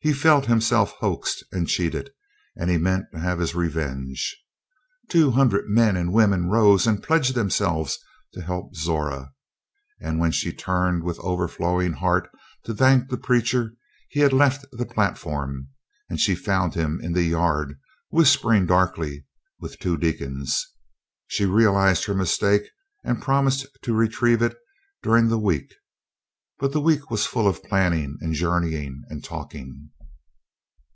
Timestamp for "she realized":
21.26-22.04